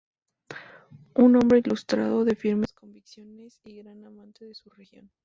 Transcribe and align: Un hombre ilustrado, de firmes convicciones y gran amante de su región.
Un 1.13 1.35
hombre 1.35 1.59
ilustrado, 1.59 2.25
de 2.25 2.35
firmes 2.35 2.73
convicciones 2.73 3.59
y 3.63 3.75
gran 3.83 4.03
amante 4.03 4.45
de 4.45 4.55
su 4.55 4.71
región. 4.71 5.11